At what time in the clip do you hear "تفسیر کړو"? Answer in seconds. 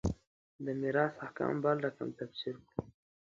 2.19-2.81